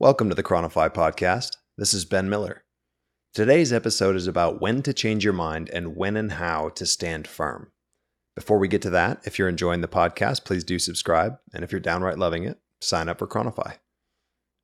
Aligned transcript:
Welcome 0.00 0.30
to 0.30 0.34
the 0.34 0.42
ChroniFI 0.42 0.94
podcast. 0.94 1.58
This 1.76 1.92
is 1.92 2.06
Ben 2.06 2.30
Miller. 2.30 2.64
Today's 3.34 3.70
episode 3.70 4.16
is 4.16 4.26
about 4.26 4.58
when 4.58 4.80
to 4.84 4.94
change 4.94 5.24
your 5.24 5.34
mind 5.34 5.68
and 5.74 5.94
when 5.94 6.16
and 6.16 6.32
how 6.32 6.70
to 6.70 6.86
stand 6.86 7.28
firm. 7.28 7.70
Before 8.34 8.58
we 8.58 8.66
get 8.66 8.80
to 8.80 8.88
that, 8.88 9.20
if 9.26 9.38
you're 9.38 9.46
enjoying 9.46 9.82
the 9.82 9.88
podcast, 9.88 10.46
please 10.46 10.64
do 10.64 10.78
subscribe. 10.78 11.36
And 11.52 11.62
if 11.62 11.70
you're 11.70 11.82
downright 11.82 12.18
loving 12.18 12.44
it, 12.44 12.58
sign 12.80 13.10
up 13.10 13.18
for 13.18 13.26
ChroniFI. 13.26 13.76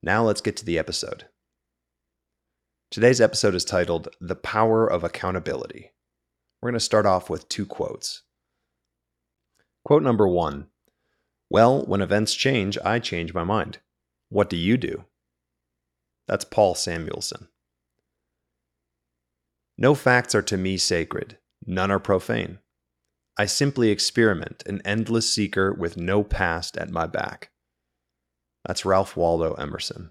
Now 0.02 0.24
let's 0.24 0.40
get 0.40 0.56
to 0.56 0.64
the 0.64 0.78
episode. 0.78 1.26
Today's 2.90 3.20
episode 3.20 3.54
is 3.54 3.66
titled 3.66 4.08
The 4.18 4.36
Power 4.36 4.86
of 4.86 5.04
Accountability. 5.04 5.92
We're 6.62 6.70
going 6.70 6.78
to 6.78 6.80
start 6.80 7.04
off 7.04 7.28
with 7.28 7.46
two 7.50 7.66
quotes. 7.66 8.22
Quote 9.84 10.02
number 10.02 10.26
one 10.26 10.68
Well, 11.50 11.84
when 11.84 12.00
events 12.00 12.32
change, 12.32 12.78
I 12.82 13.00
change 13.00 13.34
my 13.34 13.44
mind. 13.44 13.80
What 14.30 14.48
do 14.48 14.56
you 14.56 14.78
do? 14.78 15.04
That's 16.28 16.44
Paul 16.44 16.74
Samuelson. 16.74 17.48
No 19.78 19.94
facts 19.94 20.34
are 20.34 20.42
to 20.42 20.56
me 20.56 20.76
sacred, 20.76 21.38
none 21.66 21.90
are 21.90 22.00
profane. 22.00 22.58
I 23.38 23.44
simply 23.44 23.90
experiment, 23.90 24.62
an 24.66 24.80
endless 24.84 25.30
seeker 25.32 25.72
with 25.72 25.96
no 25.96 26.24
past 26.24 26.78
at 26.78 26.90
my 26.90 27.06
back. 27.06 27.50
That's 28.64 28.86
Ralph 28.86 29.16
Waldo 29.16 29.52
Emerson. 29.54 30.10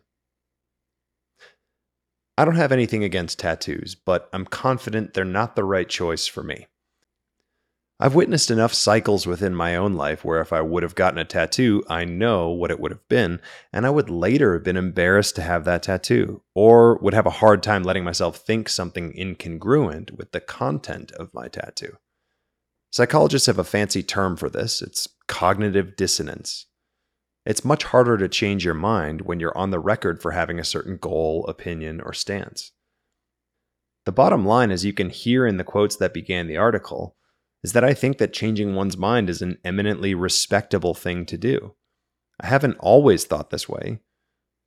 I 2.37 2.45
don't 2.45 2.55
have 2.55 2.71
anything 2.71 3.03
against 3.03 3.39
tattoos, 3.39 3.95
but 3.95 4.29
I'm 4.31 4.45
confident 4.45 5.13
they're 5.13 5.25
not 5.25 5.55
the 5.55 5.63
right 5.63 5.89
choice 5.89 6.27
for 6.27 6.43
me. 6.43 6.67
I've 7.97 8.15
witnessed 8.15 8.51
enough 8.51 8.73
cycles 8.73 9.25
within 9.25 9.55
my 9.55 9.77
own 9.77 9.93
life 9.93 10.25
where 10.25 10.41
if 10.41 10.51
I 10.51 10.59
would 10.59 10.83
have 10.83 10.95
gotten 10.95 11.17
a 11.17 11.23
tattoo, 11.23 11.81
I 11.89 12.03
know 12.03 12.49
what 12.49 12.69
it 12.69 12.79
would 12.79 12.91
have 12.91 13.07
been, 13.07 13.39
and 13.71 13.85
I 13.85 13.89
would 13.89 14.09
later 14.09 14.53
have 14.53 14.63
been 14.63 14.75
embarrassed 14.75 15.37
to 15.37 15.41
have 15.41 15.63
that 15.63 15.83
tattoo, 15.83 16.41
or 16.53 16.97
would 16.97 17.13
have 17.13 17.25
a 17.25 17.29
hard 17.29 17.63
time 17.63 17.83
letting 17.83 18.03
myself 18.03 18.35
think 18.37 18.67
something 18.67 19.13
incongruent 19.13 20.11
with 20.11 20.33
the 20.33 20.41
content 20.41 21.13
of 21.13 21.33
my 21.33 21.47
tattoo. 21.47 21.95
Psychologists 22.91 23.47
have 23.47 23.59
a 23.59 23.63
fancy 23.63 24.03
term 24.03 24.35
for 24.35 24.49
this 24.49 24.81
it's 24.81 25.07
cognitive 25.27 25.95
dissonance. 25.95 26.65
It's 27.45 27.63
much 27.63 27.85
harder 27.85 28.17
to 28.17 28.27
change 28.27 28.65
your 28.65 28.73
mind 28.73 29.21
when 29.21 29.39
you're 29.39 29.57
on 29.57 29.69
the 29.69 29.79
record 29.79 30.21
for 30.21 30.31
having 30.31 30.59
a 30.59 30.65
certain 30.65 30.97
goal, 30.97 31.45
opinion, 31.47 32.01
or 32.01 32.11
stance. 32.11 32.73
The 34.05 34.11
bottom 34.11 34.45
line, 34.45 34.69
is 34.69 34.83
you 34.83 34.93
can 34.93 35.09
hear 35.09 35.47
in 35.47 35.55
the 35.57 35.63
quotes 35.63 35.95
that 35.97 36.13
began 36.13 36.47
the 36.47 36.57
article, 36.57 37.15
is 37.63 37.73
that 37.73 37.83
I 37.83 37.93
think 37.93 38.17
that 38.17 38.33
changing 38.33 38.75
one's 38.75 38.97
mind 38.97 39.29
is 39.29 39.41
an 39.41 39.57
eminently 39.63 40.13
respectable 40.13 40.93
thing 40.93 41.25
to 41.25 41.37
do. 41.37 41.75
I 42.39 42.47
haven't 42.47 42.77
always 42.79 43.23
thought 43.23 43.49
this 43.49 43.67
way, 43.69 44.01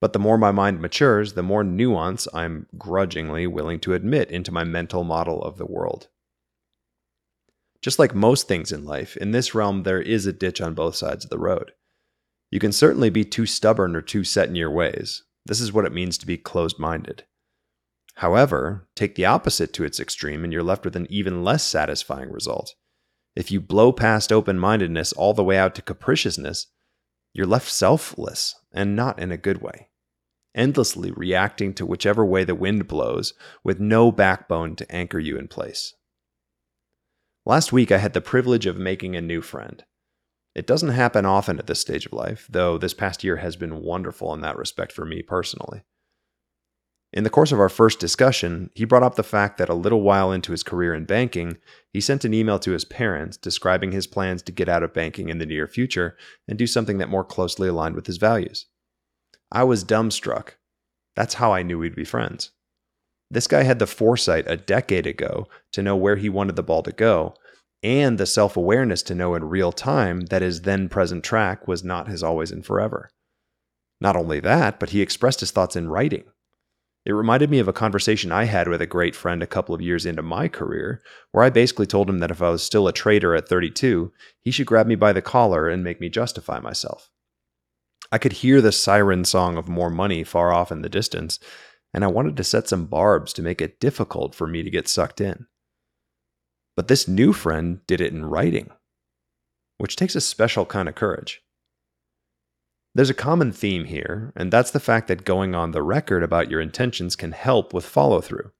but 0.01 0.13
the 0.13 0.19
more 0.19 0.39
my 0.39 0.51
mind 0.51 0.81
matures, 0.81 1.35
the 1.35 1.43
more 1.43 1.65
nuance 1.65 2.27
I'm 2.33 2.67
grudgingly 2.77 3.47
willing 3.47 3.81
to 3.81 3.95
admit 3.95 4.31
into 4.31 4.53
my 4.53 4.65
mental 4.65 5.05
model 5.05 5.43
of 5.43 5.59
the 5.59 5.67
world. 5.67 6.09
Just 7.83 7.99
like 7.99 8.15
most 8.15 8.49
things 8.49 8.73
in 8.73 8.85
life, 8.85 9.17
in 9.17 9.31
this 9.31 9.55
realm 9.55 9.83
there 9.85 10.01
is 10.01 10.27
a 10.27 10.33
ditch 10.33 10.61
on 10.61 10.75
both 10.75 10.97
sides 10.97 11.25
of 11.25 11.31
the 11.31 11.39
road. 11.39 11.73
You 12.51 12.59
can 12.59 12.73
certainly 12.73 13.11
be 13.11 13.25
too 13.25 13.47
stubborn 13.47 13.95
or 13.95 14.03
too 14.03 14.25
set 14.25 14.49
in 14.49 14.57
your 14.57 14.71
ways. 14.71 15.25
This 15.45 15.61
is 15.61 15.73
what 15.73 15.85
it 15.85 15.93
means 15.93 16.19
to 16.19 16.27
be 16.27 16.37
closed 16.37 16.79
minded. 16.79 17.25
However, 18.19 18.89
take 18.97 19.15
the 19.15 19.27
opposite 19.27 19.73
to 19.75 19.85
its 19.85 20.01
extreme 20.01 20.43
and 20.43 20.53
you're 20.53 20.65
left 20.65 20.85
with 20.85 20.97
an 20.97 21.07
even 21.09 21.45
less 21.45 21.63
satisfying 21.63 22.33
result. 22.33 22.75
If 23.37 23.53
you 23.53 23.61
blow 23.61 23.93
past 23.93 24.33
open 24.33 24.59
mindedness 24.59 25.13
all 25.13 25.35
the 25.35 25.45
way 25.45 25.57
out 25.57 25.77
to 25.77 25.83
capriciousness, 25.83 26.67
you're 27.33 27.47
left 27.47 27.71
selfless 27.71 28.57
and 28.73 28.97
not 28.97 29.21
in 29.21 29.31
a 29.31 29.37
good 29.37 29.63
way, 29.63 29.91
endlessly 30.53 31.13
reacting 31.13 31.73
to 31.75 31.87
whichever 31.87 32.27
way 32.27 32.43
the 32.43 32.57
wind 32.57 32.89
blows 32.89 33.35
with 33.63 33.79
no 33.79 34.11
backbone 34.11 34.75
to 34.75 34.93
anchor 34.93 35.21
you 35.21 35.39
in 35.39 35.47
place. 35.47 35.95
Last 37.47 37.73
week, 37.73 37.93
I 37.93 37.99
had 37.99 38.15
the 38.15 38.21
privilege 38.21 38.67
of 38.67 38.77
making 38.77 39.15
a 39.15 39.21
new 39.21 39.43
friend. 39.43 39.85
It 40.57 40.67
doesn't 40.67 40.89
happen 40.89 41.25
often 41.25 41.61
at 41.61 41.69
this 41.69 41.81
stage 41.81 42.07
of 42.07 42.13
life, 42.13 42.49
though 42.51 42.79
this 42.79 42.95
past 42.95 43.23
year 43.23 43.37
has 43.37 43.55
been 43.55 43.81
wonderful 43.81 44.35
in 44.35 44.41
that 44.41 44.59
respect 44.59 44.91
for 44.91 45.05
me 45.05 45.23
personally. 45.23 45.85
In 47.13 47.25
the 47.25 47.31
course 47.31 47.53
of 47.53 47.61
our 47.61 47.71
first 47.71 48.01
discussion, 48.01 48.71
he 48.75 48.85
brought 48.85 49.03
up 49.03 49.15
the 49.15 49.23
fact 49.23 49.57
that 49.57 49.71
a 49.71 49.75
little 49.75 50.03
while 50.03 50.31
into 50.31 50.53
his 50.53 50.63
career 50.63 50.95
in 50.95 51.07
banking, 51.07 51.57
he 51.91 52.03
sent 52.03 52.25
an 52.25 52.35
email 52.35 52.59
to 52.59 52.73
his 52.73 52.85
parents 52.85 53.39
describing 53.39 53.93
his 53.93 54.07
plans 54.07 54.43
to 54.43 54.53
get 54.53 54.69
out 54.69 54.83
of 54.83 54.93
banking 54.93 55.31
in 55.31 55.39
the 55.39 55.47
near 55.47 55.67
future 55.67 56.19
and 56.47 56.59
do 56.59 56.67
something 56.67 56.99
that 56.99 57.09
more 57.09 57.25
closely 57.25 57.69
aligned 57.69 57.95
with 57.95 58.07
his 58.07 58.19
values. 58.19 58.67
I 59.51 59.65
was 59.65 59.85
dumbstruck. 59.85 60.57
That's 61.17 61.35
how 61.35 61.53
I 61.53 61.63
knew 61.63 61.79
we'd 61.79 61.97
be 61.97 62.05
friends. 62.05 62.51
This 63.31 63.47
guy 63.47 63.63
had 63.63 63.79
the 63.79 63.87
foresight 63.87 64.45
a 64.47 64.57
decade 64.57 65.07
ago 65.07 65.49
to 65.73 65.83
know 65.83 65.97
where 65.97 66.17
he 66.17 66.29
wanted 66.29 66.57
the 66.57 66.63
ball 66.63 66.83
to 66.83 66.93
go, 66.93 67.35
and 67.83 68.19
the 68.19 68.27
self 68.27 68.55
awareness 68.55 69.03
to 69.05 69.15
know 69.15 69.35
in 69.35 69.45
real 69.45 69.73
time 69.73 70.23
that 70.27 70.43
his 70.43 70.63
then 70.63 70.91
present 70.91 71.25
track 71.25 71.67
was 71.67 71.83
not 71.83 72.09
his 72.09 72.23
always 72.23 72.51
and 72.51 72.67
forever. 72.67 73.11
Not 73.99 74.15
only 74.15 74.41
that, 74.41 74.79
but 74.79 74.91
he 74.91 75.01
expressed 75.01 75.41
his 75.41 75.51
thoughts 75.51 75.75
in 75.75 75.89
writing 75.89 76.25
it 77.05 77.13
reminded 77.13 77.51
me 77.51 77.59
of 77.59 77.69
a 77.69 77.73
conversation 77.73 78.33
I 78.33 78.45
had 78.45 78.69
with 78.69 78.83
a 78.83 78.87
great 78.87 79.17
friend 79.17 79.43
a 79.43 79.47
couple 79.47 79.75
of 79.75 79.81
years 79.81 80.05
into 80.05 80.23
my 80.23 80.49
career, 80.49 81.03
where 81.33 81.45
I 81.45 81.51
basically 81.51 81.87
told 81.87 82.11
him 82.11 82.19
that 82.19 82.31
if 82.31 82.43
I 82.43 82.51
was 82.51 82.63
still 82.63 82.87
a 82.87 82.93
trader 82.93 83.35
at 83.35 83.49
32, 83.49 84.13
he 84.41 84.51
should 84.51 84.67
grab 84.67 84.87
me 84.87 84.95
by 84.95 85.13
the 85.13 85.23
collar 85.23 85.69
and 85.69 85.83
make 85.83 86.01
me 86.01 86.09
justify 86.09 86.61
myself. 86.61 87.11
I 88.11 88.19
could 88.19 88.35
hear 88.35 88.61
the 88.61 88.73
siren 88.73 89.25
song 89.25 89.57
of 89.57 89.69
more 89.69 89.91
money 89.91 90.25
far 90.25 90.53
off 90.53 90.73
in 90.73 90.83
the 90.83 90.89
distance, 90.89 91.39
and 91.95 92.05
I 92.05 92.09
wanted 92.09 92.37
to 92.37 92.45
set 92.45 92.69
some 92.69 92.87
barbs 92.87 93.33
to 93.35 93.43
make 93.43 93.61
it 93.61 93.81
difficult 93.81 94.35
for 94.35 94.47
me 94.47 94.63
to 94.63 94.71
get 94.71 94.89
sucked 94.89 95.21
in. 95.21 95.47
But 96.77 96.89
this 96.89 97.09
new 97.09 97.33
friend 97.33 97.81
did 97.87 98.01
it 98.01 98.13
in 98.13 98.27
writing, 98.27 98.71
which 99.79 99.97
takes 99.97 100.15
a 100.15 100.21
special 100.21 100.65
kind 100.65 100.89
of 100.89 100.95
courage. 100.95 101.43
There's 102.99 103.11
a 103.11 103.15
common 103.15 103.53
theme 103.53 103.85
here, 103.85 104.33
and 104.35 104.53
that's 104.53 104.73
the 104.73 104.81
fact 104.81 105.07
that 105.07 105.25
going 105.25 105.55
on 105.55 105.71
the 105.71 105.85
record 105.85 106.25
about 106.25 106.51
your 106.51 106.61
intentions 106.61 107.15
can 107.15 107.31
help 107.31 107.73
with 107.73 107.87
follow 107.87 108.21
through. 108.21 108.51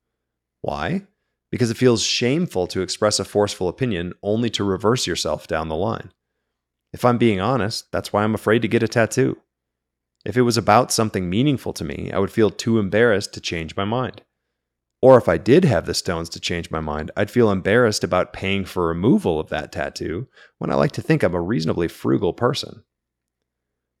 Why? 0.61 1.07
Because 1.51 1.69
it 1.69 1.75
feels 1.75 2.03
shameful 2.03 2.65
to 2.67 2.79
express 2.79 3.19
a 3.19 3.25
forceful 3.25 3.67
opinion 3.67 4.13
only 4.23 4.49
to 4.51 4.63
reverse 4.63 5.05
yourself 5.05 5.45
down 5.45 5.67
the 5.67 5.75
line. 5.75 6.13
If 6.93 7.03
I'm 7.03 7.17
being 7.17 7.41
honest, 7.41 7.91
that's 7.91 8.13
why 8.13 8.23
I'm 8.23 8.33
afraid 8.33 8.61
to 8.61 8.69
get 8.69 8.81
a 8.81 8.87
tattoo. 8.87 9.41
If 10.23 10.37
it 10.37 10.43
was 10.43 10.55
about 10.55 10.93
something 10.93 11.29
meaningful 11.29 11.73
to 11.73 11.83
me, 11.83 12.09
I 12.13 12.19
would 12.19 12.31
feel 12.31 12.49
too 12.49 12.79
embarrassed 12.79 13.33
to 13.33 13.41
change 13.41 13.75
my 13.75 13.83
mind. 13.83 14.21
Or 15.01 15.17
if 15.17 15.27
I 15.27 15.37
did 15.37 15.65
have 15.65 15.85
the 15.85 15.93
stones 15.93 16.29
to 16.29 16.39
change 16.39 16.71
my 16.71 16.79
mind, 16.79 17.11
I'd 17.17 17.29
feel 17.29 17.51
embarrassed 17.51 18.05
about 18.05 18.31
paying 18.31 18.63
for 18.63 18.87
removal 18.87 19.37
of 19.37 19.49
that 19.49 19.73
tattoo 19.73 20.29
when 20.59 20.71
I 20.71 20.75
like 20.75 20.93
to 20.93 21.01
think 21.01 21.23
I'm 21.23 21.35
a 21.35 21.41
reasonably 21.41 21.89
frugal 21.89 22.31
person. 22.31 22.85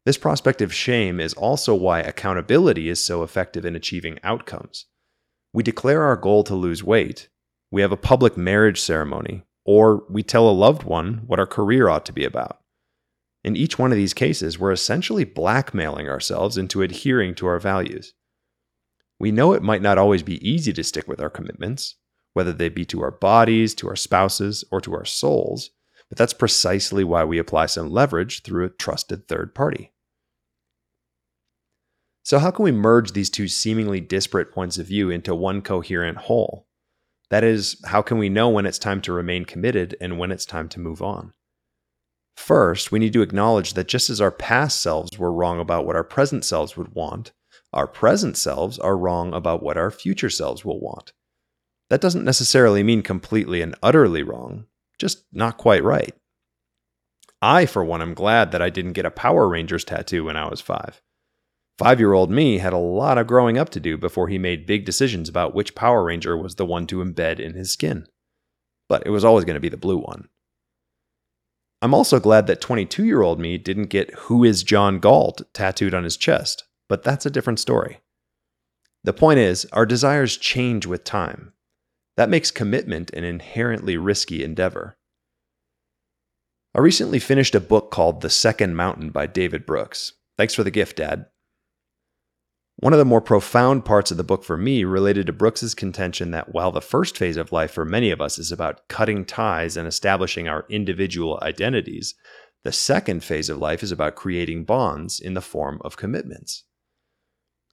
This 0.09 0.17
prospect 0.17 0.63
of 0.63 0.73
shame 0.73 1.19
is 1.19 1.35
also 1.35 1.75
why 1.75 1.99
accountability 1.99 2.89
is 2.89 2.99
so 2.99 3.21
effective 3.21 3.63
in 3.63 3.75
achieving 3.75 4.17
outcomes. 4.23 4.87
We 5.53 5.61
declare 5.61 6.01
our 6.01 6.15
goal 6.15 6.43
to 6.45 6.55
lose 6.55 6.83
weight, 6.83 7.29
we 7.69 7.83
have 7.83 7.91
a 7.91 7.95
public 7.95 8.35
marriage 8.35 8.81
ceremony, 8.81 9.43
or 9.65 10.03
we 10.09 10.23
tell 10.23 10.49
a 10.49 10.51
loved 10.65 10.81
one 10.81 11.21
what 11.27 11.39
our 11.39 11.45
career 11.45 11.89
ought 11.89 12.07
to 12.07 12.11
be 12.11 12.25
about. 12.25 12.59
In 13.43 13.55
each 13.55 13.77
one 13.77 13.91
of 13.91 13.97
these 13.97 14.15
cases, 14.15 14.57
we're 14.57 14.71
essentially 14.71 15.25
blackmailing 15.25 16.09
ourselves 16.09 16.57
into 16.57 16.81
adhering 16.81 17.35
to 17.35 17.45
our 17.45 17.59
values. 17.59 18.15
We 19.19 19.31
know 19.31 19.53
it 19.53 19.61
might 19.61 19.83
not 19.83 19.99
always 19.99 20.23
be 20.23 20.43
easy 20.43 20.73
to 20.73 20.83
stick 20.83 21.07
with 21.07 21.21
our 21.21 21.29
commitments, 21.29 21.97
whether 22.33 22.51
they 22.51 22.69
be 22.69 22.85
to 22.85 23.03
our 23.03 23.11
bodies, 23.11 23.75
to 23.75 23.87
our 23.87 23.95
spouses, 23.95 24.63
or 24.71 24.81
to 24.81 24.95
our 24.95 25.05
souls, 25.05 25.69
but 26.09 26.17
that's 26.17 26.33
precisely 26.33 27.03
why 27.03 27.23
we 27.25 27.37
apply 27.37 27.67
some 27.67 27.91
leverage 27.91 28.41
through 28.41 28.65
a 28.65 28.69
trusted 28.69 29.27
third 29.27 29.53
party. 29.53 29.91
So, 32.29 32.37
how 32.37 32.51
can 32.51 32.63
we 32.63 32.71
merge 32.71 33.13
these 33.13 33.31
two 33.31 33.47
seemingly 33.47 33.99
disparate 33.99 34.51
points 34.51 34.77
of 34.77 34.85
view 34.85 35.09
into 35.09 35.33
one 35.33 35.63
coherent 35.63 36.19
whole? 36.19 36.67
That 37.31 37.43
is, 37.43 37.81
how 37.85 38.03
can 38.03 38.19
we 38.19 38.29
know 38.29 38.49
when 38.49 38.67
it's 38.67 38.77
time 38.77 39.01
to 39.01 39.11
remain 39.11 39.45
committed 39.45 39.97
and 39.99 40.19
when 40.19 40.31
it's 40.31 40.45
time 40.45 40.69
to 40.69 40.79
move 40.79 41.01
on? 41.01 41.33
First, 42.37 42.91
we 42.91 42.99
need 42.99 43.13
to 43.13 43.23
acknowledge 43.23 43.73
that 43.73 43.87
just 43.87 44.11
as 44.11 44.21
our 44.21 44.29
past 44.29 44.79
selves 44.79 45.17
were 45.17 45.33
wrong 45.33 45.59
about 45.59 45.87
what 45.87 45.95
our 45.95 46.03
present 46.03 46.45
selves 46.45 46.77
would 46.77 46.93
want, 46.93 47.31
our 47.73 47.87
present 47.87 48.37
selves 48.37 48.77
are 48.77 48.95
wrong 48.95 49.33
about 49.33 49.63
what 49.63 49.75
our 49.75 49.89
future 49.89 50.29
selves 50.29 50.63
will 50.63 50.79
want. 50.79 51.13
That 51.89 51.99
doesn't 51.99 52.25
necessarily 52.25 52.83
mean 52.83 53.01
completely 53.01 53.63
and 53.63 53.73
utterly 53.81 54.21
wrong, 54.21 54.67
just 54.99 55.23
not 55.33 55.57
quite 55.57 55.83
right. 55.83 56.13
I, 57.41 57.65
for 57.65 57.83
one, 57.83 58.03
am 58.03 58.13
glad 58.13 58.51
that 58.51 58.61
I 58.61 58.69
didn't 58.69 58.93
get 58.93 59.07
a 59.07 59.09
Power 59.09 59.47
Rangers 59.47 59.83
tattoo 59.83 60.25
when 60.25 60.37
I 60.37 60.47
was 60.47 60.61
five. 60.61 61.01
Five 61.79 62.01
year 62.01 62.11
old 62.11 62.29
me 62.29 62.57
had 62.57 62.73
a 62.73 62.77
lot 62.77 63.17
of 63.17 63.25
growing 63.25 63.57
up 63.57 63.69
to 63.69 63.79
do 63.79 63.97
before 63.97 64.27
he 64.27 64.37
made 64.37 64.65
big 64.65 64.83
decisions 64.83 65.29
about 65.29 65.55
which 65.55 65.75
Power 65.75 66.03
Ranger 66.03 66.35
was 66.35 66.55
the 66.55 66.65
one 66.65 66.85
to 66.87 66.97
embed 66.97 67.39
in 67.39 67.53
his 67.53 67.71
skin. 67.71 68.05
But 68.89 69.03
it 69.05 69.11
was 69.11 69.23
always 69.23 69.45
going 69.45 69.53
to 69.53 69.61
be 69.61 69.69
the 69.69 69.77
blue 69.77 69.97
one. 69.97 70.27
I'm 71.81 71.93
also 71.93 72.19
glad 72.19 72.47
that 72.47 72.59
22 72.59 73.05
year 73.05 73.21
old 73.21 73.39
me 73.39 73.57
didn't 73.57 73.85
get 73.85 74.13
Who 74.25 74.43
is 74.43 74.63
John 74.63 74.99
Galt 74.99 75.41
tattooed 75.53 75.93
on 75.93 76.03
his 76.03 76.17
chest. 76.17 76.65
but 76.89 77.01
that's 77.03 77.25
a 77.25 77.29
different 77.29 77.61
story. 77.61 78.01
The 79.05 79.13
point 79.13 79.39
is, 79.39 79.65
our 79.71 79.85
desires 79.85 80.35
change 80.35 80.85
with 80.85 81.05
time. 81.05 81.53
That 82.17 82.27
makes 82.27 82.51
commitment 82.51 83.09
an 83.11 83.23
inherently 83.23 83.95
risky 83.95 84.43
endeavor. 84.43 84.97
I 86.75 86.79
recently 86.79 87.19
finished 87.19 87.55
a 87.55 87.61
book 87.61 87.89
called 87.89 88.19
The 88.19 88.29
Second 88.29 88.75
Mountain 88.75 89.11
by 89.11 89.27
David 89.27 89.65
Brooks. 89.65 90.11
Thanks 90.37 90.53
for 90.53 90.65
the 90.65 90.71
gift, 90.71 90.97
Dad. 90.97 91.27
One 92.81 92.93
of 92.93 92.99
the 92.99 93.03
more 93.03 93.19
profound 93.19 93.83
parts 93.83 94.09
of 94.09 94.15
the 94.15 94.23
book 94.23 94.41
for 94.41 94.55
me 94.55 94.85
related 94.85 95.25
to 95.27 95.33
Brooks's 95.33 95.75
contention 95.75 96.31
that 96.31 96.53
while 96.53 96.71
the 96.71 96.79
first 96.79 97.17
phase 97.17 97.35
of 97.35 97.51
life 97.51 97.71
for 97.71 97.83
many 97.83 98.09
of 98.09 98.21
us 98.21 98.39
is 98.39 98.53
about 98.53 98.87
cutting 98.87 99.25
ties 99.25 99.75
and 99.75 99.85
establishing 99.85 100.47
our 100.47 100.65
individual 100.69 101.37
identities, 101.41 102.15
the 102.63 102.71
second 102.71 103.21
phase 103.21 103.49
of 103.49 103.57
life 103.57 103.83
is 103.83 103.91
about 103.91 104.15
creating 104.15 104.63
bonds 104.63 105.19
in 105.19 105.33
the 105.33 105.41
form 105.41 105.81
of 105.83 105.97
commitments. 105.97 106.63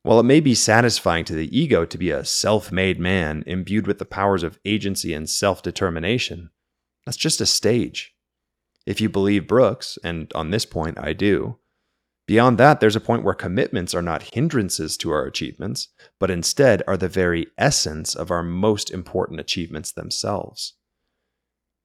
While 0.02 0.18
it 0.18 0.24
may 0.24 0.40
be 0.40 0.56
satisfying 0.56 1.24
to 1.26 1.34
the 1.34 1.56
ego 1.56 1.84
to 1.84 1.98
be 1.98 2.10
a 2.10 2.24
self 2.24 2.72
made 2.72 2.98
man 2.98 3.44
imbued 3.46 3.86
with 3.86 4.00
the 4.00 4.04
powers 4.04 4.42
of 4.42 4.58
agency 4.64 5.14
and 5.14 5.30
self 5.30 5.62
determination, 5.62 6.50
that's 7.04 7.16
just 7.16 7.40
a 7.40 7.46
stage. 7.46 8.12
If 8.86 9.00
you 9.00 9.08
believe 9.08 9.46
Brooks, 9.46 10.00
and 10.02 10.32
on 10.34 10.50
this 10.50 10.66
point 10.66 10.98
I 10.98 11.12
do, 11.12 11.58
beyond 12.26 12.58
that, 12.58 12.80
there's 12.80 12.96
a 12.96 13.00
point 13.00 13.22
where 13.22 13.34
commitments 13.34 13.94
are 13.94 14.02
not 14.02 14.34
hindrances 14.34 14.96
to 14.98 15.10
our 15.10 15.24
achievements, 15.24 15.88
but 16.18 16.30
instead 16.30 16.82
are 16.86 16.96
the 16.96 17.08
very 17.08 17.46
essence 17.58 18.14
of 18.14 18.30
our 18.30 18.42
most 18.42 18.90
important 18.90 19.40
achievements 19.40 19.92
themselves. 19.92 20.74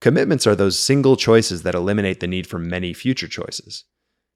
Commitments 0.01 0.47
are 0.47 0.55
those 0.55 0.79
single 0.79 1.15
choices 1.15 1.61
that 1.61 1.75
eliminate 1.75 2.19
the 2.19 2.27
need 2.27 2.47
for 2.47 2.57
many 2.57 2.93
future 2.93 3.27
choices. 3.27 3.85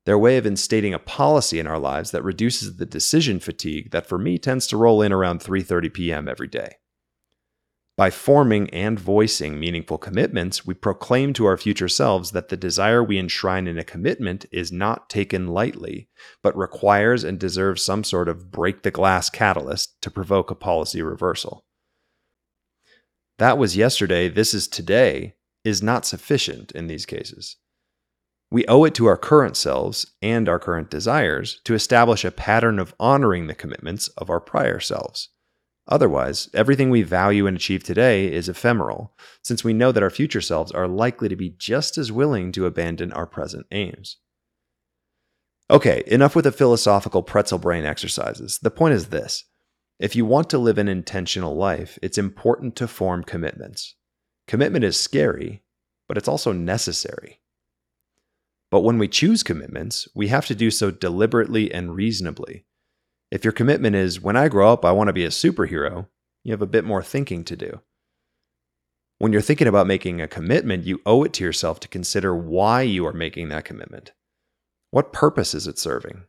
They're 0.06 0.16
a 0.16 0.20
way 0.20 0.38
of 0.38 0.46
instating 0.46 0.94
a 0.94 1.00
policy 1.00 1.60
in 1.60 1.66
our 1.66 1.80
lives 1.80 2.12
that 2.12 2.24
reduces 2.24 2.78
the 2.78 2.86
decision 2.86 3.40
fatigue 3.40 3.90
that 3.90 4.06
for 4.06 4.20
me 4.20 4.38
tends 4.38 4.68
to 4.68 4.78
roll 4.78 5.02
in 5.02 5.12
around 5.12 5.40
3:30 5.42 5.92
p.m. 5.92 6.28
every 6.30 6.48
day. 6.48 6.76
By 7.98 8.10
forming 8.10 8.70
and 8.72 9.00
voicing 9.00 9.58
meaningful 9.58 9.98
commitments, 9.98 10.66
we 10.66 10.74
proclaim 10.74 11.32
to 11.34 11.46
our 11.46 11.56
future 11.56 11.88
selves 11.88 12.32
that 12.32 12.50
the 12.50 12.58
desire 12.58 13.02
we 13.02 13.18
enshrine 13.18 13.68
in 13.68 13.78
a 13.78 13.86
commitment 13.86 14.46
is 14.52 14.70
not 14.70 15.10
taken 15.10 15.48
lightly, 15.48 16.10
but 16.44 16.58
requires 16.58 17.24
and 17.24 17.40
deserves 17.40 17.86
some 17.86 18.04
sort 18.04 18.28
of 18.28 18.52
break 18.52 18.84
the 18.84 18.92
glass 18.92 19.30
catalyst 19.30 20.02
to 20.02 20.12
provoke 20.12 20.52
a 20.52 20.56
policy 20.56 21.02
reversal. 21.02 21.64
That 23.38 23.58
was 23.58 23.78
yesterday, 23.78 24.28
this 24.28 24.54
is 24.54 24.68
today, 24.68 25.36
is 25.64 25.82
not 25.82 26.06
sufficient 26.06 26.72
in 26.74 26.88
these 26.88 27.06
cases. 27.06 27.56
We 28.52 28.66
owe 28.68 28.84
it 28.84 28.94
to 28.96 29.06
our 29.06 29.18
current 29.18 29.56
selves 29.56 30.14
and 30.22 30.50
our 30.50 30.60
current 30.60 30.90
desires 30.90 31.62
to 31.64 31.74
establish 31.74 32.26
a 32.26 32.32
pattern 32.32 32.78
of 32.78 32.94
honoring 33.00 33.48
the 33.48 33.56
commitments 33.56 34.10
of 34.10 34.30
our 34.30 34.42
prior 34.42 34.82
selves. 34.82 35.30
Otherwise, 35.88 36.50
everything 36.54 36.90
we 36.90 37.04
value 37.04 37.46
and 37.46 37.56
achieve 37.56 37.84
today 37.84 38.32
is 38.32 38.50
ephemeral, 38.50 39.14
since 39.44 39.64
we 39.64 39.74
know 39.74 39.92
that 39.92 40.02
our 40.02 40.10
future 40.10 40.42
selves 40.42 40.72
are 40.72 40.88
likely 40.88 41.30
to 41.30 41.36
be 41.36 41.50
just 41.50 41.98
as 41.98 42.12
willing 42.12 42.52
to 42.52 42.66
abandon 42.66 43.14
our 43.14 43.28
present 43.28 43.68
aims. 43.72 44.18
Okay, 45.70 46.04
enough 46.08 46.36
with 46.36 46.46
the 46.46 46.52
philosophical 46.52 47.24
pretzel 47.24 47.60
brain 47.60 47.86
exercises. 47.86 48.60
The 48.62 48.72
point 48.72 48.94
is 48.96 49.08
this 49.08 49.46
if 50.00 50.16
you 50.16 50.26
want 50.26 50.50
to 50.50 50.58
live 50.58 50.78
an 50.78 50.88
intentional 50.88 51.56
life, 51.56 51.98
it's 52.02 52.18
important 52.18 52.76
to 52.78 52.88
form 52.88 53.24
commitments. 53.24 53.96
Commitment 54.48 54.84
is 54.84 55.00
scary, 55.00 55.64
but 56.08 56.18
it's 56.18 56.28
also 56.28 56.52
necessary. 56.52 57.40
But 58.70 58.82
when 58.82 58.98
we 58.98 59.08
choose 59.08 59.42
commitments, 59.42 60.08
we 60.14 60.28
have 60.28 60.46
to 60.48 60.56
do 60.56 60.70
so 60.70 60.92
deliberately 60.92 61.72
and 61.74 61.96
reasonably. 61.96 62.66
If 63.32 63.44
your 63.44 63.54
commitment 63.54 63.96
is, 63.96 64.22
when 64.22 64.36
I 64.36 64.48
grow 64.48 64.72
up, 64.72 64.86
I 64.86 64.92
want 64.92 65.08
to 65.08 65.14
be 65.14 65.26
a 65.26 65.30
superhero, 65.30 66.08
you 66.44 66.52
have 66.52 66.62
a 66.62 66.68
bit 66.68 66.86
more 66.86 67.02
thinking 67.02 67.44
to 67.46 67.56
do. 67.56 67.82
When 69.18 69.32
you're 69.32 69.42
thinking 69.42 69.68
about 69.68 69.88
making 69.88 70.22
a 70.22 70.28
commitment, 70.28 70.86
you 70.86 71.02
owe 71.06 71.24
it 71.24 71.34
to 71.34 71.44
yourself 71.44 71.80
to 71.82 71.88
consider 71.88 72.36
why 72.36 72.82
you 72.82 73.06
are 73.08 73.14
making 73.14 73.50
that 73.50 73.66
commitment. 73.66 74.12
What 74.92 75.14
purpose 75.14 75.54
is 75.54 75.68
it 75.68 75.80
serving? 75.80 76.26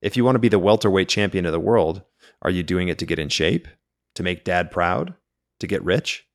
If 0.00 0.16
you 0.16 0.24
want 0.24 0.36
to 0.36 0.40
be 0.40 0.48
the 0.48 0.58
welterweight 0.58 1.08
champion 1.08 1.44
of 1.44 1.52
the 1.52 1.60
world, 1.60 2.02
are 2.42 2.50
you 2.50 2.62
doing 2.62 2.88
it 2.88 2.98
to 2.98 3.06
get 3.06 3.18
in 3.18 3.28
shape? 3.28 3.68
To 4.14 4.22
make 4.22 4.44
dad 4.44 4.70
proud? 4.70 5.14
To 5.60 5.66
get 5.66 5.84
rich? 5.84 6.26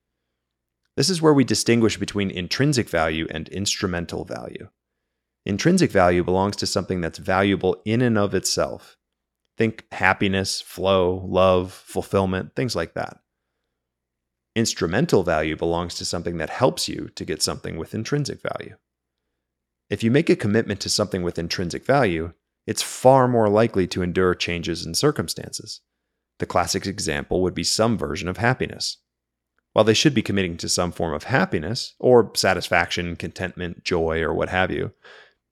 This 0.97 1.09
is 1.09 1.21
where 1.21 1.33
we 1.33 1.43
distinguish 1.45 1.97
between 1.97 2.29
intrinsic 2.29 2.89
value 2.89 3.25
and 3.31 3.47
instrumental 3.49 4.25
value. 4.25 4.69
Intrinsic 5.45 5.91
value 5.91 6.23
belongs 6.23 6.57
to 6.57 6.67
something 6.67 6.99
that's 6.99 7.19
valuable 7.19 7.81
in 7.85 8.01
and 8.01 8.17
of 8.17 8.35
itself. 8.35 8.97
Think 9.59 9.85
happiness, 9.91 10.61
flow, 10.61 11.21
love, 11.27 11.73
fulfillment, 11.73 12.55
things 12.55 12.77
like 12.77 12.93
that. 12.93 13.19
Instrumental 14.55 15.23
value 15.23 15.57
belongs 15.57 15.95
to 15.95 16.05
something 16.05 16.37
that 16.37 16.49
helps 16.49 16.87
you 16.87 17.09
to 17.15 17.25
get 17.25 17.43
something 17.43 17.75
with 17.77 17.93
intrinsic 17.93 18.39
value. 18.41 18.77
If 19.89 20.01
you 20.01 20.11
make 20.11 20.29
a 20.29 20.37
commitment 20.37 20.79
to 20.79 20.89
something 20.89 21.23
with 21.23 21.37
intrinsic 21.37 21.85
value, 21.85 22.31
it's 22.65 22.81
far 22.81 23.27
more 23.27 23.49
likely 23.49 23.85
to 23.87 24.01
endure 24.01 24.33
changes 24.33 24.85
in 24.85 24.93
circumstances. 24.93 25.81
The 26.37 26.45
classic 26.45 26.87
example 26.87 27.41
would 27.41 27.53
be 27.53 27.65
some 27.65 27.97
version 27.97 28.29
of 28.29 28.37
happiness. 28.37 28.99
While 29.73 29.83
they 29.83 29.93
should 29.93 30.13
be 30.13 30.21
committing 30.21 30.55
to 30.57 30.69
some 30.69 30.93
form 30.93 31.13
of 31.13 31.23
happiness, 31.23 31.95
or 31.99 32.31
satisfaction, 32.33 33.17
contentment, 33.17 33.83
joy, 33.83 34.21
or 34.21 34.33
what 34.33 34.47
have 34.49 34.71
you, 34.71 34.93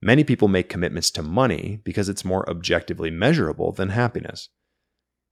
many 0.01 0.23
people 0.23 0.47
make 0.47 0.69
commitments 0.69 1.11
to 1.11 1.23
money 1.23 1.79
because 1.83 2.09
it's 2.09 2.25
more 2.25 2.49
objectively 2.49 3.11
measurable 3.11 3.71
than 3.71 3.89
happiness. 3.89 4.49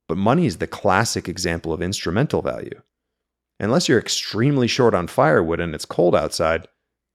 But 0.08 0.18
money 0.18 0.46
is 0.46 0.58
the 0.58 0.68
classic 0.68 1.28
example 1.28 1.74
of 1.74 1.82
instrumental 1.82 2.42
value. 2.42 2.82
Unless 3.60 3.88
you're 3.88 4.00
extremely 4.00 4.68
short 4.68 4.94
on 4.94 5.08
firewood 5.08 5.60
and 5.60 5.74
it's 5.74 5.86
cold 5.86 6.16
outside, 6.16 6.68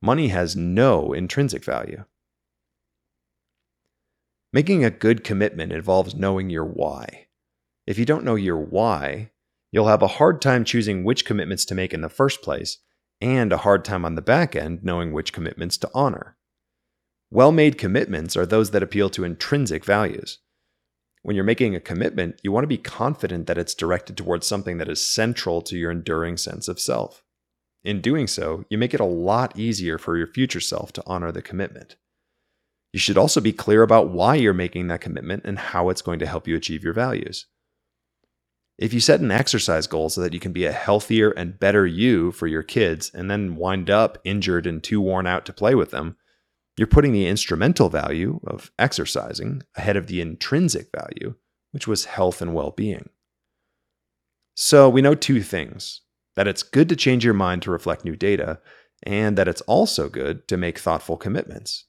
money 0.02 0.28
has 0.28 0.56
no 0.56 1.12
intrinsic 1.12 1.64
value. 1.64 2.04
Making 4.52 4.84
a 4.84 4.90
good 4.90 5.22
commitment 5.22 5.72
involves 5.72 6.14
knowing 6.14 6.50
your 6.50 6.64
why. 6.64 7.28
If 7.86 7.98
you 7.98 8.04
don't 8.04 8.24
know 8.24 8.34
your 8.34 8.58
why, 8.58 9.30
you'll 9.70 9.86
have 9.86 10.02
a 10.02 10.08
hard 10.08 10.42
time 10.42 10.64
choosing 10.64 11.04
which 11.04 11.24
commitments 11.24 11.64
to 11.66 11.74
make 11.74 11.94
in 11.94 12.00
the 12.00 12.08
first 12.08 12.42
place, 12.42 12.78
and 13.20 13.52
a 13.52 13.58
hard 13.58 13.84
time 13.84 14.04
on 14.04 14.14
the 14.14 14.22
back 14.22 14.56
end 14.56 14.82
knowing 14.82 15.12
which 15.12 15.32
commitments 15.32 15.76
to 15.78 15.90
honor. 15.94 16.36
Well 17.30 17.52
made 17.52 17.78
commitments 17.78 18.36
are 18.36 18.44
those 18.44 18.72
that 18.72 18.82
appeal 18.82 19.08
to 19.10 19.24
intrinsic 19.24 19.84
values. 19.84 20.38
When 21.22 21.36
you're 21.36 21.44
making 21.44 21.76
a 21.76 21.80
commitment, 21.80 22.40
you 22.42 22.50
want 22.50 22.64
to 22.64 22.68
be 22.68 22.78
confident 22.78 23.46
that 23.46 23.58
it's 23.58 23.74
directed 23.74 24.16
towards 24.16 24.46
something 24.46 24.78
that 24.78 24.88
is 24.88 25.04
central 25.04 25.62
to 25.62 25.76
your 25.76 25.90
enduring 25.90 26.36
sense 26.38 26.66
of 26.66 26.80
self. 26.80 27.22
In 27.84 28.00
doing 28.00 28.26
so, 28.26 28.64
you 28.68 28.78
make 28.78 28.94
it 28.94 29.00
a 29.00 29.04
lot 29.04 29.56
easier 29.56 29.96
for 29.96 30.16
your 30.16 30.26
future 30.26 30.60
self 30.60 30.92
to 30.94 31.02
honor 31.06 31.30
the 31.30 31.40
commitment. 31.40 31.96
You 32.92 32.98
should 32.98 33.18
also 33.18 33.40
be 33.40 33.52
clear 33.52 33.82
about 33.82 34.10
why 34.10 34.34
you're 34.34 34.52
making 34.52 34.88
that 34.88 35.00
commitment 35.00 35.44
and 35.44 35.58
how 35.58 35.88
it's 35.88 36.02
going 36.02 36.18
to 36.18 36.26
help 36.26 36.48
you 36.48 36.56
achieve 36.56 36.82
your 36.82 36.92
values. 36.92 37.46
If 38.76 38.92
you 38.92 38.98
set 38.98 39.20
an 39.20 39.30
exercise 39.30 39.86
goal 39.86 40.08
so 40.08 40.20
that 40.22 40.32
you 40.32 40.40
can 40.40 40.52
be 40.52 40.64
a 40.64 40.72
healthier 40.72 41.30
and 41.30 41.60
better 41.60 41.86
you 41.86 42.32
for 42.32 42.46
your 42.46 42.62
kids 42.62 43.10
and 43.14 43.30
then 43.30 43.56
wind 43.56 43.88
up 43.88 44.18
injured 44.24 44.66
and 44.66 44.82
too 44.82 45.00
worn 45.00 45.26
out 45.26 45.46
to 45.46 45.52
play 45.52 45.74
with 45.74 45.90
them, 45.90 46.16
you're 46.80 46.86
putting 46.86 47.12
the 47.12 47.26
instrumental 47.26 47.90
value 47.90 48.40
of 48.46 48.72
exercising 48.78 49.62
ahead 49.76 49.98
of 49.98 50.06
the 50.06 50.18
intrinsic 50.18 50.88
value, 50.96 51.34
which 51.72 51.86
was 51.86 52.06
health 52.06 52.40
and 52.40 52.54
well 52.54 52.70
being. 52.70 53.10
So 54.54 54.88
we 54.88 55.02
know 55.02 55.14
two 55.14 55.42
things 55.42 56.00
that 56.36 56.48
it's 56.48 56.62
good 56.62 56.88
to 56.88 56.96
change 56.96 57.22
your 57.22 57.34
mind 57.34 57.60
to 57.60 57.70
reflect 57.70 58.02
new 58.02 58.16
data, 58.16 58.60
and 59.02 59.36
that 59.36 59.46
it's 59.46 59.60
also 59.62 60.08
good 60.08 60.48
to 60.48 60.56
make 60.56 60.78
thoughtful 60.78 61.18
commitments. 61.18 61.84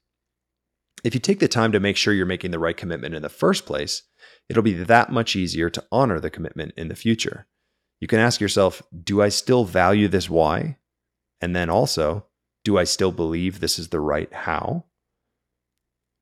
If 1.06 1.14
you 1.14 1.22
take 1.22 1.40
the 1.40 1.48
time 1.48 1.72
to 1.72 1.80
make 1.80 1.96
sure 1.96 2.14
you're 2.14 2.26
making 2.26 2.52
the 2.52 2.60
right 2.60 2.76
commitment 2.76 3.16
in 3.16 3.22
the 3.22 3.30
first 3.30 3.66
place, 3.66 4.04
it'll 4.50 4.62
be 4.62 4.74
that 4.74 5.10
much 5.10 5.38
easier 5.38 5.70
to 5.70 5.86
honor 5.90 6.20
the 6.20 6.30
commitment 6.30 6.74
in 6.76 6.90
the 6.90 6.98
future. 6.98 7.48
You 8.02 8.10
can 8.10 8.20
ask 8.20 8.42
yourself, 8.42 8.84
do 9.06 9.22
I 9.22 9.30
still 9.30 9.64
value 9.64 10.10
this 10.10 10.30
why? 10.30 10.80
And 11.40 11.56
then 11.56 11.70
also, 11.70 12.26
do 12.64 12.78
I 12.78 12.84
still 12.84 13.12
believe 13.12 13.60
this 13.60 13.80
is 13.80 13.90
the 13.90 14.00
right 14.00 14.32
how? 14.34 14.86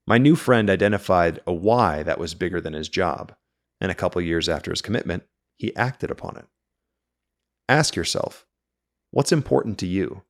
My 0.08 0.17
new 0.17 0.36
friend 0.36 0.69
identified 0.69 1.39
a 1.46 1.53
why 1.53 2.03
that 2.03 2.19
was 2.19 2.34
bigger 2.34 2.60
than 2.60 2.74
his 2.74 2.89
job, 2.89 3.36
and 3.79 3.91
a 3.91 3.96
couple 3.96 4.22
years 4.22 4.50
after 4.50 4.72
his 4.72 4.81
commitment, 4.81 5.24
he 5.58 5.75
acted 5.75 6.10
upon 6.10 6.38
it. 6.38 6.46
Ask 7.67 7.96
yourself, 7.96 8.48
what's 9.12 9.31
important 9.31 9.77
to 9.79 9.88
you? 9.88 10.24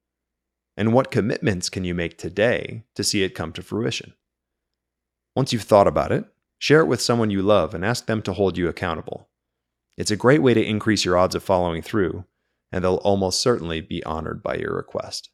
And 0.76 0.94
what 0.94 1.12
commitments 1.12 1.70
can 1.70 1.84
you 1.84 1.94
make 1.94 2.18
today 2.18 2.84
to 2.96 3.04
see 3.04 3.24
it 3.24 3.36
come 3.36 3.54
to 3.54 3.62
fruition? 3.62 4.14
Once 5.36 5.54
you've 5.54 5.62
thought 5.64 5.88
about 5.88 6.12
it, 6.12 6.26
share 6.58 6.82
it 6.82 6.88
with 6.88 7.02
someone 7.02 7.30
you 7.30 7.42
love 7.42 7.74
and 7.74 7.86
ask 7.86 8.06
them 8.06 8.22
to 8.24 8.34
hold 8.34 8.58
you 8.58 8.68
accountable. 8.68 9.30
It's 9.98 10.12
a 10.12 10.18
great 10.18 10.42
way 10.42 10.54
to 10.54 10.66
increase 10.66 11.06
your 11.06 11.18
odds 11.18 11.36
of 11.36 11.44
following 11.44 11.82
through, 11.82 12.26
and 12.72 12.84
they'll 12.84 12.96
almost 12.96 13.42
certainly 13.42 13.82
be 13.82 14.04
honored 14.04 14.42
by 14.42 14.56
your 14.56 14.76
request. 14.76 15.30